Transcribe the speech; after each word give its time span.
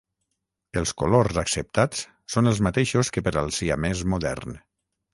Els 0.81 0.93
colors 1.01 1.37
acceptats 1.41 2.03
són 2.37 2.53
els 2.55 2.65
mateixos 2.71 3.15
que 3.19 3.27
per 3.29 3.37
al 3.45 3.57
siamès 3.63 4.07
modern. 4.17 4.63